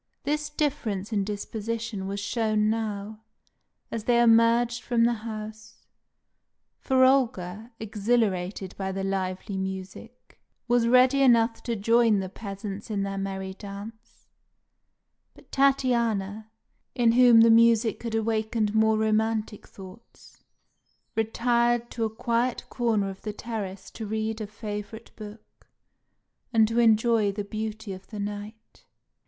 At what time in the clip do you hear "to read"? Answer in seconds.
23.91-24.41